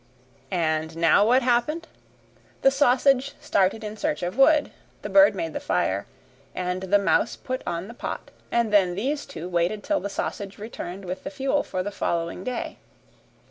And 0.49 0.97
now 0.97 1.27
what 1.27 1.43
happened? 1.43 1.87
The 2.63 2.71
sausage 2.71 3.35
started 3.39 3.83
in 3.83 3.97
search 3.97 4.23
of 4.23 4.35
wood, 4.35 4.71
the 5.03 5.09
bird 5.11 5.35
made 5.35 5.53
the 5.53 5.59
fire, 5.59 6.07
and 6.55 6.81
the 6.81 6.97
mouse 6.97 7.35
put 7.35 7.61
on 7.67 7.87
the 7.87 7.93
pot, 7.93 8.31
and 8.51 8.73
then 8.73 8.95
these 8.95 9.27
two 9.27 9.47
waited 9.47 9.83
till 9.83 9.99
the 9.99 10.09
sausage 10.09 10.57
returned 10.57 11.05
with 11.05 11.23
the 11.23 11.29
fuel 11.29 11.61
for 11.61 11.83
the 11.83 11.91
following 11.91 12.43
day. 12.43 12.79